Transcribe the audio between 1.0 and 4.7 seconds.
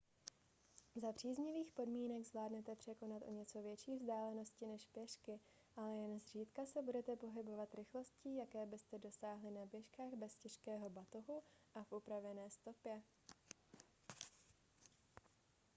příznivých podmínek zvládnete překonat o něco větší vzdálenosti